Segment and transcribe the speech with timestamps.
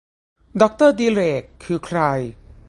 [0.61, 1.99] ดอกเตอร์ดิเรก คือใคร